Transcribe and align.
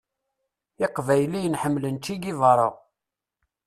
Iqbayliyen 0.85 1.59
ḥemmlen 1.61 1.97
Che 2.03 2.15
Guevara. 2.21 2.69